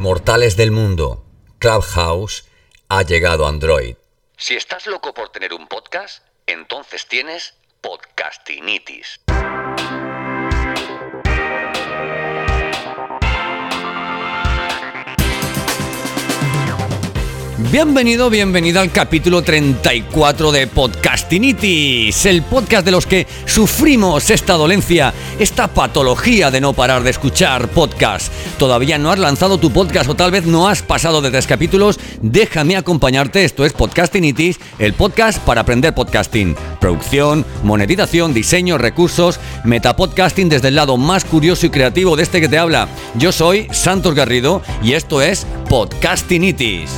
Mortales 0.00 0.56
del 0.56 0.70
mundo, 0.70 1.22
Clubhouse 1.58 2.46
ha 2.88 3.02
llegado 3.02 3.44
a 3.44 3.50
Android. 3.50 3.96
Si 4.38 4.56
estás 4.56 4.86
loco 4.86 5.12
por 5.12 5.28
tener 5.28 5.52
un 5.52 5.68
podcast, 5.68 6.24
entonces 6.46 7.06
tienes 7.06 7.52
podcastinitis. 7.82 9.20
Bienvenido, 17.68 18.30
bienvenida 18.30 18.80
al 18.80 18.90
capítulo 18.90 19.42
34 19.42 20.50
de 20.50 20.66
Podcastinitis, 20.66 22.24
el 22.24 22.42
podcast 22.42 22.86
de 22.86 22.90
los 22.90 23.06
que 23.06 23.26
sufrimos 23.44 24.30
esta 24.30 24.54
dolencia, 24.54 25.12
esta 25.38 25.68
patología 25.68 26.50
de 26.50 26.62
no 26.62 26.72
parar 26.72 27.02
de 27.02 27.10
escuchar 27.10 27.68
podcast. 27.68 28.32
Todavía 28.58 28.96
no 28.96 29.12
has 29.12 29.18
lanzado 29.18 29.58
tu 29.58 29.70
podcast 29.70 30.08
o 30.08 30.16
tal 30.16 30.30
vez 30.30 30.46
no 30.46 30.68
has 30.68 30.82
pasado 30.82 31.20
de 31.20 31.30
tres 31.30 31.46
capítulos, 31.46 32.00
déjame 32.22 32.76
acompañarte, 32.76 33.44
esto 33.44 33.66
es 33.66 33.74
Podcastinitis, 33.74 34.58
el 34.78 34.94
podcast 34.94 35.38
para 35.40 35.60
aprender 35.60 35.94
podcasting, 35.94 36.56
producción, 36.80 37.44
monetización, 37.62 38.32
diseño, 38.32 38.78
recursos, 38.78 39.38
metapodcasting 39.64 40.48
desde 40.48 40.68
el 40.68 40.76
lado 40.76 40.96
más 40.96 41.26
curioso 41.26 41.66
y 41.66 41.70
creativo 41.70 42.16
de 42.16 42.22
este 42.22 42.40
que 42.40 42.48
te 42.48 42.58
habla. 42.58 42.88
Yo 43.16 43.32
soy 43.32 43.68
Santos 43.70 44.14
Garrido 44.14 44.62
y 44.82 44.94
esto 44.94 45.20
es 45.20 45.46
Podcastinitis. 45.68 46.90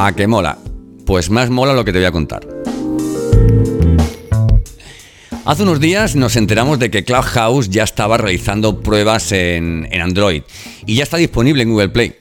¿A 0.00 0.12
qué 0.12 0.28
mola? 0.28 0.56
Pues 1.06 1.28
más 1.28 1.50
mola 1.50 1.74
lo 1.74 1.84
que 1.84 1.92
te 1.92 1.98
voy 1.98 2.06
a 2.06 2.12
contar. 2.12 2.46
Hace 5.44 5.64
unos 5.64 5.80
días 5.80 6.14
nos 6.14 6.36
enteramos 6.36 6.78
de 6.78 6.88
que 6.88 7.02
Clubhouse 7.02 7.68
ya 7.68 7.82
estaba 7.82 8.16
realizando 8.16 8.80
pruebas 8.80 9.32
en, 9.32 9.88
en, 9.90 10.00
Android 10.00 10.44
y 10.86 10.94
ya 10.94 11.02
está 11.02 11.16
disponible 11.16 11.64
en 11.64 11.70
Google 11.70 11.88
Play. 11.88 12.14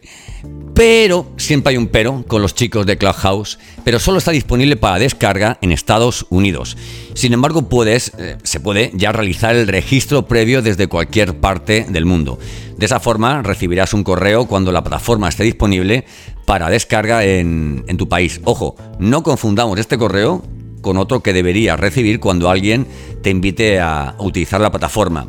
Pero, 0.78 1.26
siempre 1.38 1.72
hay 1.72 1.78
un 1.78 1.88
pero 1.88 2.24
con 2.28 2.44
los 2.44 2.54
chicos 2.54 2.86
de 2.86 3.00
Clubhouse, 3.00 3.58
pero 3.84 3.98
solo 3.98 4.20
está 4.20 4.30
disponible 4.30 4.76
para 4.76 5.00
descarga 5.00 5.58
en 5.64 5.72
Estados 5.72 6.28
Unidos. 6.30 6.78
Sin 7.16 7.34
embargo, 7.34 7.68
puedes, 7.68 8.12
eh, 8.20 8.38
se 8.44 8.60
puede 8.60 8.92
ya 8.94 9.12
realizar 9.12 9.56
el 9.56 9.68
registro 9.68 10.28
previo 10.28 10.62
desde 10.62 10.86
cualquier 10.86 11.40
parte 11.40 11.88
del 11.90 12.06
mundo. 12.06 12.38
De 12.78 12.86
esa 12.86 13.00
forma 13.00 13.42
recibirás 13.42 13.96
un 13.96 14.04
correo 14.04 14.46
cuando 14.46 14.72
la 14.72 14.84
plataforma 14.84 15.28
esté 15.28 15.46
disponible 15.46 16.06
para 16.46 16.70
descarga 16.70 17.26
en, 17.26 17.84
en 17.88 17.98
tu 17.98 18.08
país. 18.08 18.40
Ojo, 18.44 18.76
no 19.00 19.24
confundamos 19.24 19.80
este 19.80 19.98
correo 19.98 20.44
con 20.82 20.98
otro 20.98 21.22
que 21.22 21.34
deberías 21.34 21.80
recibir 21.80 22.20
cuando 22.20 22.52
alguien 22.52 22.86
te 23.24 23.32
invite 23.32 23.80
a 23.80 24.14
utilizar 24.20 24.62
la 24.62 24.70
plataforma. 24.70 25.28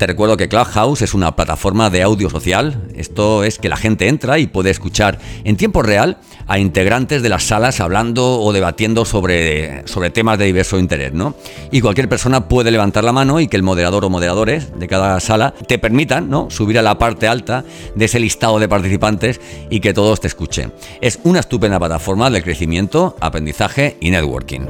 Te 0.00 0.06
recuerdo 0.06 0.38
que 0.38 0.48
Clubhouse 0.48 1.02
es 1.02 1.12
una 1.12 1.36
plataforma 1.36 1.90
de 1.90 2.02
audio 2.02 2.30
social. 2.30 2.88
Esto 2.94 3.44
es 3.44 3.58
que 3.58 3.68
la 3.68 3.76
gente 3.76 4.08
entra 4.08 4.38
y 4.38 4.46
puede 4.46 4.70
escuchar 4.70 5.18
en 5.44 5.58
tiempo 5.58 5.82
real 5.82 6.16
a 6.46 6.58
integrantes 6.58 7.20
de 7.20 7.28
las 7.28 7.42
salas 7.42 7.80
hablando 7.80 8.40
o 8.40 8.50
debatiendo 8.54 9.04
sobre, 9.04 9.86
sobre 9.86 10.08
temas 10.08 10.38
de 10.38 10.46
diverso 10.46 10.78
interés, 10.78 11.12
¿no? 11.12 11.34
Y 11.70 11.82
cualquier 11.82 12.08
persona 12.08 12.48
puede 12.48 12.70
levantar 12.70 13.04
la 13.04 13.12
mano 13.12 13.40
y 13.40 13.48
que 13.48 13.58
el 13.58 13.62
moderador 13.62 14.06
o 14.06 14.08
moderadores 14.08 14.72
de 14.78 14.88
cada 14.88 15.20
sala 15.20 15.52
te 15.68 15.78
permitan, 15.78 16.30
¿no? 16.30 16.48
Subir 16.48 16.78
a 16.78 16.82
la 16.82 16.96
parte 16.96 17.28
alta 17.28 17.66
de 17.94 18.06
ese 18.06 18.20
listado 18.20 18.58
de 18.58 18.70
participantes 18.70 19.38
y 19.68 19.80
que 19.80 19.92
todos 19.92 20.18
te 20.18 20.28
escuchen. 20.28 20.72
Es 21.02 21.18
una 21.24 21.40
estupenda 21.40 21.78
plataforma 21.78 22.30
de 22.30 22.42
crecimiento, 22.42 23.16
aprendizaje 23.20 23.98
y 24.00 24.10
networking. 24.10 24.62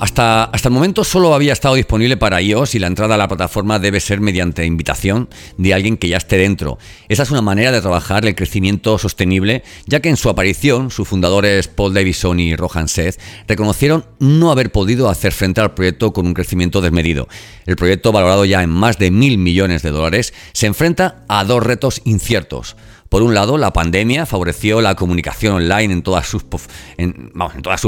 Hasta, 0.00 0.44
hasta, 0.44 0.68
el 0.70 0.72
momento 0.72 1.04
solo 1.04 1.34
había 1.34 1.52
estado 1.52 1.74
disponible 1.74 2.16
para 2.16 2.40
iOS 2.40 2.74
y 2.74 2.78
la 2.78 2.86
entrada 2.86 3.16
a 3.16 3.18
la 3.18 3.28
plataforma 3.28 3.78
debe 3.78 4.00
ser 4.00 4.22
mediante 4.22 4.64
invitación 4.64 5.28
de 5.58 5.74
alguien 5.74 5.98
que 5.98 6.08
ya 6.08 6.16
esté 6.16 6.38
dentro. 6.38 6.78
Esa 7.10 7.24
es 7.24 7.30
una 7.30 7.42
manera 7.42 7.70
de 7.70 7.82
trabajar 7.82 8.24
el 8.24 8.34
crecimiento 8.34 8.96
sostenible, 8.96 9.62
ya 9.84 10.00
que 10.00 10.08
en 10.08 10.16
su 10.16 10.30
aparición 10.30 10.90
sus 10.90 11.06
fundadores 11.06 11.68
Paul 11.68 11.92
Davison 11.92 12.40
y 12.40 12.56
Rohan 12.56 12.88
Seth 12.88 13.20
reconocieron 13.46 14.06
no 14.18 14.50
haber 14.50 14.72
podido 14.72 15.10
hacer 15.10 15.32
frente 15.32 15.60
al 15.60 15.74
proyecto 15.74 16.14
con 16.14 16.26
un 16.26 16.32
crecimiento 16.32 16.80
desmedido. 16.80 17.28
El 17.66 17.76
proyecto, 17.76 18.10
valorado 18.10 18.46
ya 18.46 18.62
en 18.62 18.70
más 18.70 18.96
de 18.96 19.10
mil 19.10 19.36
millones 19.36 19.82
de 19.82 19.90
dólares, 19.90 20.32
se 20.54 20.66
enfrenta 20.66 21.24
a 21.28 21.44
dos 21.44 21.62
retos 21.62 22.00
inciertos. 22.06 22.74
Por 23.10 23.22
un 23.24 23.34
lado, 23.34 23.58
la 23.58 23.72
pandemia 23.72 24.24
favoreció 24.24 24.80
la 24.80 24.94
comunicación 24.94 25.54
online 25.54 25.94
en 25.94 26.02
todas 26.02 26.28
sus, 26.28 26.44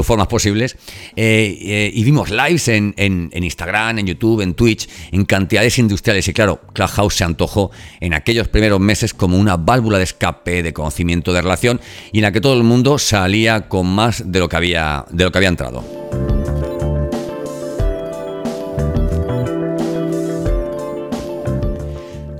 formas 0.05 0.27
posibles 0.27 0.75
eh, 1.15 1.57
eh, 1.61 1.91
y 1.93 2.03
vimos 2.03 2.29
lives 2.29 2.67
en, 2.67 2.93
Instagram, 3.33 3.99
en 3.99 4.07
YouTube, 4.07 4.41
en 4.41 4.53
Twitch, 4.53 4.89
en 5.13 5.23
cantidades 5.23 5.79
industriales. 5.79 6.27
Y 6.27 6.33
claro, 6.33 6.59
Clubhouse 6.73 7.15
se 7.15 7.23
antojó 7.23 7.71
en 8.01 8.13
aquellos 8.13 8.49
primeros 8.49 8.81
meses 8.81 9.13
como 9.13 9.37
una 9.37 9.55
válvula 9.55 9.97
de 9.97 10.03
escape 10.03 10.61
de 10.61 10.73
conocimiento 10.73 11.31
de 11.31 11.41
relación 11.41 11.79
y 12.11 12.17
en 12.17 12.23
la 12.23 12.33
que 12.33 12.41
todo 12.41 12.55
el 12.55 12.63
mundo 12.63 12.99
salía 12.99 13.69
con 13.69 13.87
más 13.87 14.29
de 14.29 14.39
lo 14.39 14.49
que 14.49 14.57
había, 14.57 15.05
de 15.09 15.23
lo 15.23 15.31
que 15.31 15.37
había 15.37 15.49
entrado. 15.49 16.02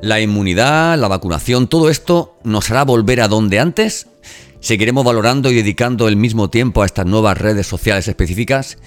La 0.04 0.20
inmunidad, 0.20 1.00
la 1.00 1.08
vacunación, 1.08 1.70
todo 1.70 1.90
esto 1.90 2.38
nos 2.44 2.70
hará 2.70 2.84
volver 2.84 3.22
a 3.22 3.30
donde 3.30 3.62
antes. 3.62 4.08
Seguiremos 4.60 5.06
valorando 5.06 5.50
y 5.50 5.56
dedicando 5.56 6.10
el 6.10 6.18
mismo 6.18 6.50
tiempo 6.50 6.82
a 6.82 6.86
estas 6.86 7.06
nuevas 7.06 7.38
redes 7.38 7.68
sociales 7.68 8.10
específicas. 8.10 8.78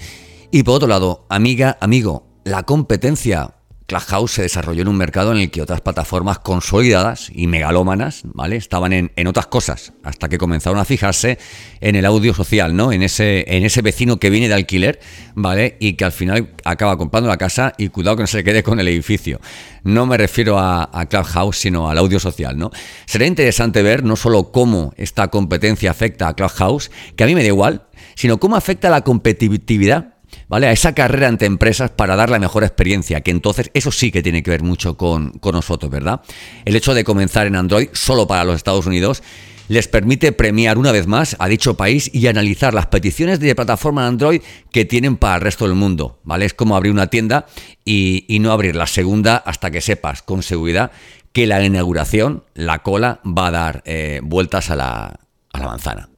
Y 0.51 0.61
por 0.61 0.75
otro 0.75 0.87
lado, 0.87 1.25
amiga, 1.27 1.75
amigo, 1.81 2.27
la 2.43 2.61
competencia. 2.61 3.56
Clubhouse 3.87 4.33
se 4.33 4.41
desarrolló 4.41 4.81
en 4.81 4.89
un 4.89 4.97
mercado 4.97 5.31
en 5.31 5.37
el 5.37 5.49
que 5.49 5.61
otras 5.61 5.79
plataformas 5.79 6.39
consolidadas 6.39 7.31
y 7.33 7.47
megalómanas, 7.47 8.23
¿vale? 8.25 8.57
Estaban 8.57 8.91
en, 8.91 9.13
en, 9.15 9.27
otras 9.27 9.47
cosas, 9.47 9.93
hasta 10.03 10.27
que 10.27 10.37
comenzaron 10.37 10.77
a 10.77 10.83
fijarse 10.83 11.39
en 11.79 11.95
el 11.95 12.05
audio 12.05 12.33
social, 12.33 12.75
¿no? 12.75 12.91
En 12.91 13.01
ese, 13.01 13.45
en 13.47 13.63
ese 13.63 13.81
vecino 13.81 14.17
que 14.17 14.29
viene 14.29 14.49
de 14.49 14.55
alquiler, 14.55 14.99
¿vale? 15.35 15.77
Y 15.79 15.93
que 15.93 16.03
al 16.03 16.11
final 16.11 16.53
acaba 16.65 16.97
comprando 16.97 17.29
la 17.29 17.37
casa 17.37 17.71
y 17.77 17.87
cuidado 17.87 18.17
que 18.17 18.23
no 18.23 18.27
se 18.27 18.43
quede 18.43 18.61
con 18.61 18.77
el 18.81 18.89
edificio. 18.89 19.39
No 19.85 20.05
me 20.05 20.17
refiero 20.17 20.59
a, 20.59 20.89
a 20.91 21.05
Clubhouse, 21.05 21.57
sino 21.57 21.89
al 21.89 21.97
audio 21.97 22.19
social, 22.19 22.57
¿no? 22.57 22.71
Será 23.05 23.25
interesante 23.25 23.81
ver 23.83 24.03
no 24.03 24.17
solo 24.17 24.51
cómo 24.51 24.93
esta 24.97 25.29
competencia 25.29 25.91
afecta 25.91 26.27
a 26.27 26.35
Clubhouse, 26.35 26.91
que 27.15 27.23
a 27.23 27.27
mí 27.27 27.35
me 27.35 27.41
da 27.41 27.47
igual, 27.47 27.87
sino 28.15 28.37
cómo 28.37 28.57
afecta 28.57 28.89
a 28.89 28.91
la 28.91 29.01
competitividad 29.05 30.16
¿vale? 30.47 30.67
A 30.67 30.71
esa 30.71 30.93
carrera 30.93 31.27
entre 31.27 31.47
empresas 31.47 31.91
para 31.91 32.15
dar 32.15 32.29
la 32.29 32.39
mejor 32.39 32.63
experiencia, 32.63 33.21
que 33.21 33.31
entonces 33.31 33.71
eso 33.73 33.91
sí 33.91 34.11
que 34.11 34.23
tiene 34.23 34.43
que 34.43 34.51
ver 34.51 34.63
mucho 34.63 34.97
con, 34.97 35.31
con 35.31 35.53
nosotros, 35.53 35.91
¿verdad? 35.91 36.21
El 36.65 36.75
hecho 36.75 36.93
de 36.93 37.03
comenzar 37.03 37.47
en 37.47 37.55
Android 37.55 37.89
solo 37.93 38.27
para 38.27 38.43
los 38.43 38.55
Estados 38.55 38.85
Unidos 38.85 39.23
les 39.67 39.87
permite 39.87 40.31
premiar 40.31 40.77
una 40.77 40.91
vez 40.91 41.07
más 41.07 41.35
a 41.39 41.47
dicho 41.47 41.75
país 41.75 42.09
y 42.13 42.27
analizar 42.27 42.73
las 42.73 42.87
peticiones 42.87 43.39
de 43.39 43.55
plataforma 43.55 44.07
Android 44.07 44.41
que 44.71 44.85
tienen 44.85 45.17
para 45.17 45.35
el 45.35 45.41
resto 45.41 45.65
del 45.65 45.75
mundo, 45.75 46.19
¿vale? 46.23 46.45
Es 46.45 46.53
como 46.53 46.75
abrir 46.75 46.91
una 46.91 47.07
tienda 47.07 47.45
y, 47.83 48.25
y 48.27 48.39
no 48.39 48.51
abrir 48.51 48.75
la 48.75 48.87
segunda 48.87 49.37
hasta 49.37 49.71
que 49.71 49.81
sepas 49.81 50.21
con 50.21 50.43
seguridad 50.43 50.91
que 51.33 51.47
la 51.47 51.63
inauguración, 51.63 52.43
la 52.55 52.79
cola, 52.79 53.19
va 53.23 53.47
a 53.47 53.51
dar 53.51 53.83
eh, 53.85 54.21
vueltas 54.23 54.71
a 54.71 54.75
la, 54.75 55.19
a 55.53 55.59
la 55.59 55.67
manzana. 55.67 56.09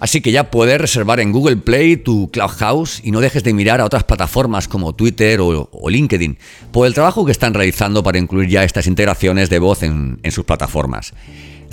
Así 0.00 0.20
que 0.20 0.30
ya 0.30 0.50
puedes 0.50 0.80
reservar 0.80 1.20
en 1.20 1.32
Google 1.32 1.56
Play 1.56 1.96
tu 1.96 2.30
Clubhouse 2.30 3.00
y 3.02 3.10
no 3.10 3.20
dejes 3.20 3.42
de 3.44 3.54
mirar 3.54 3.80
a 3.80 3.86
otras 3.86 4.04
plataformas 4.04 4.68
como 4.68 4.94
Twitter 4.94 5.40
o, 5.40 5.68
LinkedIn 5.88 6.38
por 6.70 6.86
el 6.86 6.94
trabajo 6.94 7.24
que 7.24 7.32
están 7.32 7.54
realizando 7.54 8.02
para 8.02 8.18
incluir 8.18 8.48
ya 8.48 8.64
estas 8.64 8.86
integraciones 8.86 9.48
de 9.48 9.58
voz 9.58 9.82
en, 9.82 10.18
en 10.22 10.32
sus 10.32 10.44
plataformas. 10.44 11.14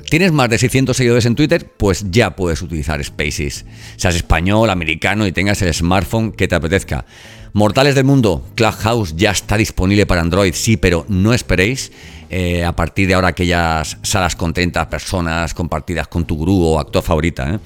¿Tienes 0.09 0.31
más 0.31 0.49
de 0.49 0.59
600 0.59 0.95
seguidores 0.95 1.25
en 1.25 1.35
Twitter? 1.35 1.71
Pues 1.75 2.05
ya 2.11 2.35
puedes 2.35 2.61
utilizar 2.61 3.03
Spaces. 3.03 3.65
Seas 3.97 4.15
español, 4.15 4.69
americano 4.69 5.25
y 5.25 5.31
tengas 5.31 5.61
el 5.61 5.73
smartphone 5.73 6.31
que 6.31 6.47
te 6.47 6.55
apetezca. 6.55 7.05
Mortales 7.53 7.95
del 7.95 8.05
mundo, 8.05 8.43
Clubhouse 8.55 9.15
ya 9.15 9.31
está 9.31 9.57
disponible 9.57 10.05
para 10.05 10.21
Android, 10.21 10.53
sí, 10.53 10.77
pero 10.77 11.05
no 11.07 11.33
esperéis 11.33 11.91
eh, 12.35 12.65
a 12.65 12.75
partir 12.75 13.07
de 13.07 13.13
ahora 13.13 13.27
aquellas 13.27 13.99
salas 14.01 14.35
con 14.35 14.53
30 14.53 14.89
personas 14.89 15.53
compartidas 15.53 16.07
con 16.07 16.25
tu 16.25 16.35
gurú 16.35 16.63
o 16.63 16.79
actor 16.79 17.03
favorita, 17.03 17.59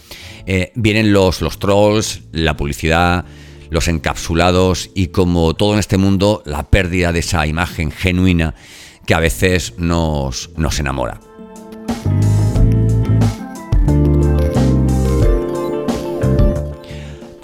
¿eh? 0.45 0.73
vienen 0.75 1.13
los, 1.13 1.41
los 1.41 1.57
trolls, 1.57 2.23
la 2.33 2.57
publicidad, 2.57 3.23
los 3.69 3.87
encapsulados 3.87 4.89
y 4.93 5.07
como 5.07 5.53
todo 5.53 5.71
en 5.71 5.79
este 5.79 5.97
mundo, 5.97 6.43
la 6.45 6.63
pérdida 6.63 7.13
de 7.13 7.19
esa 7.19 7.47
imagen 7.47 7.91
genuina 7.91 8.55
que 9.05 9.13
a 9.13 9.19
veces 9.19 9.75
nos, 9.77 10.49
nos 10.57 10.77
enamora. 10.79 11.26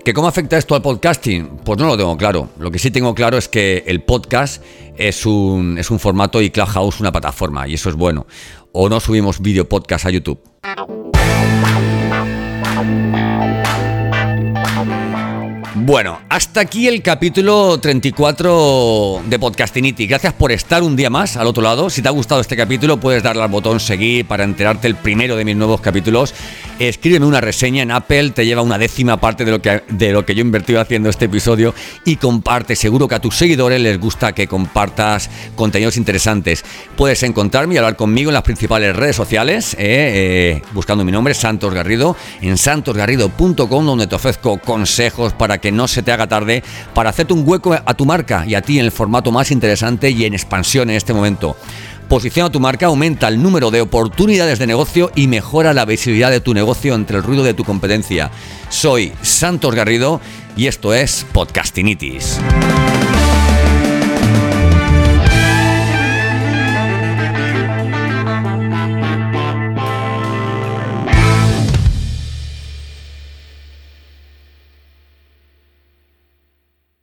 ¿Que 0.04 0.14
cómo 0.14 0.28
afecta 0.28 0.58
esto 0.58 0.76
al 0.76 0.82
podcasting? 0.82 1.60
Pues 1.64 1.80
no 1.80 1.88
lo 1.88 1.96
tengo 1.96 2.18
claro. 2.18 2.50
Lo 2.60 2.70
que 2.72 2.78
sí 2.78 2.92
tengo 2.92 3.16
claro 3.16 3.38
es 3.38 3.48
que 3.48 3.86
el 3.88 4.02
podcast 4.02 4.62
es 4.98 5.26
un, 5.26 5.78
es 5.78 5.90
un 5.92 6.00
formato 6.00 6.42
y 6.42 6.50
Clubhouse 6.50 7.00
una 7.00 7.14
plataforma, 7.14 7.70
y 7.70 7.76
eso 7.76 7.90
es 7.90 7.96
bueno. 7.96 8.28
O 8.74 8.90
no 8.90 9.00
subimos 9.00 9.40
video 9.40 9.70
podcast 9.70 10.06
a 10.06 10.10
YouTube. 10.10 10.42
Bueno, 15.76 16.20
hasta 16.30 16.60
aquí 16.60 16.88
el 16.88 17.02
capítulo 17.02 17.80
34 17.80 19.24
de 19.26 19.40
Podcastinity. 19.40 20.06
Gracias 20.06 20.32
por 20.32 20.52
estar 20.52 20.84
un 20.84 20.96
día 20.96 21.10
más 21.10 21.36
al 21.36 21.48
otro 21.48 21.64
lado. 21.64 21.90
Si 21.90 22.04
te 22.04 22.10
ha 22.10 22.12
gustado 22.12 22.42
este 22.42 22.56
capítulo, 22.56 22.98
puedes 22.98 23.24
darle 23.24 23.42
al 23.42 23.50
botón 23.50 23.80
seguir 23.80 24.28
para 24.28 24.44
enterarte 24.44 24.88
el 24.88 24.96
primero 24.96 25.36
de 25.36 25.44
mis 25.44 25.56
nuevos 25.56 25.82
capítulos. 25.82 26.36
Escríbeme 26.78 27.26
una 27.26 27.42
reseña 27.42 27.82
en 27.82 27.90
Apple, 27.90 28.30
te 28.32 28.46
lleva 28.46 28.62
una 28.62 28.78
décima 28.78 29.20
parte 29.20 29.46
de 29.46 29.52
lo 29.52 29.64
que, 29.64 29.82
de 29.90 30.12
lo 30.12 30.28
que 30.28 30.36
yo 30.36 30.42
he 30.42 30.46
invertido 30.46 30.80
haciendo 30.80 31.10
este 31.10 31.26
episodio 31.26 31.74
y 32.06 32.18
comparte. 32.18 32.76
Seguro 32.76 33.08
que 33.08 33.16
a 33.16 33.20
tus 33.20 33.36
seguidores 33.36 33.82
les 33.82 34.00
gusta 34.00 34.34
que 34.34 34.48
compartas 34.48 35.32
contenidos 35.56 35.98
interesantes. 35.98 36.64
Puedes 36.96 37.24
encontrarme 37.24 37.74
y 37.74 37.78
hablar 37.78 37.96
conmigo 37.96 38.30
en 38.30 38.36
las 38.36 38.44
principales 38.44 38.96
redes 38.96 39.16
sociales, 39.16 39.74
eh, 39.74 39.78
eh, 39.80 40.62
buscando 40.74 41.04
mi 41.04 41.12
nombre, 41.12 41.34
Santos 41.34 41.74
Garrido, 41.74 42.16
en 42.42 42.60
santosgarrido.com, 42.60 43.86
donde 43.86 44.06
te 44.06 44.14
ofrezco 44.14 44.60
consejos 44.60 45.34
para 45.34 45.63
que 45.64 45.72
no 45.72 45.88
se 45.88 46.04
te 46.04 46.12
haga 46.12 46.28
tarde 46.28 46.62
para 46.94 47.10
hacerte 47.10 47.34
un 47.34 47.48
hueco 47.48 47.74
a 47.74 47.94
tu 47.94 48.06
marca 48.06 48.44
y 48.46 48.54
a 48.54 48.62
ti 48.62 48.80
en 48.80 48.86
el 48.86 48.92
formato 48.92 49.32
más 49.32 49.50
interesante 49.50 50.10
y 50.10 50.26
en 50.26 50.34
expansión 50.34 50.90
en 50.90 50.98
este 50.98 51.14
momento. 51.14 51.56
Posiciona 52.10 52.52
tu 52.52 52.60
marca, 52.60 52.88
aumenta 52.88 53.30
el 53.30 53.42
número 53.42 53.72
de 53.72 53.80
oportunidades 53.80 54.60
de 54.60 54.68
negocio 54.68 55.10
y 55.16 55.28
mejora 55.28 55.74
la 55.74 55.86
visibilidad 55.86 56.32
de 56.32 56.42
tu 56.42 56.54
negocio 56.54 56.96
entre 56.96 57.16
el 57.16 57.24
ruido 57.24 57.46
de 57.46 57.54
tu 57.54 57.64
competencia. 57.64 58.30
Soy 58.68 59.14
Santos 59.22 59.74
Garrido 59.74 60.20
y 60.58 60.68
esto 60.68 60.94
es 60.94 61.26
Podcastinitis. 61.32 62.42